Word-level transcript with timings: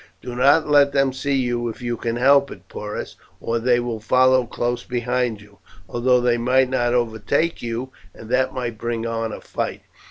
"Do 0.19 0.35
not 0.35 0.67
let 0.67 0.93
them 0.93 1.13
see 1.13 1.35
you 1.35 1.69
if 1.69 1.79
you 1.79 1.95
can 1.95 2.15
help 2.15 2.49
it, 2.49 2.67
Porus, 2.67 3.17
or 3.39 3.59
they 3.59 3.79
will 3.79 3.99
follow 3.99 4.47
close 4.47 4.83
behind 4.83 5.39
you, 5.41 5.59
although 5.87 6.19
they 6.19 6.39
might 6.39 6.69
not 6.71 6.95
overtake 6.95 7.61
you, 7.61 7.91
and 8.11 8.27
that 8.31 8.51
might 8.51 8.79
bring 8.79 9.05
on 9.05 9.31
a 9.31 9.39
fight." 9.41 9.83